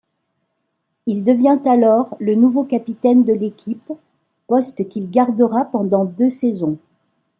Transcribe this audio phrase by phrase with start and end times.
[1.05, 3.91] Il devient alors le nouveau capitaine de l'équipe,
[4.47, 6.79] poste qu'il gardera pendant deux saisons.